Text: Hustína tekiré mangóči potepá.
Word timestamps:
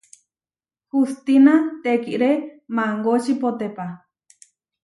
Hustína 0.93 1.53
tekiré 1.83 2.31
mangóči 2.75 3.33
potepá. 3.41 3.87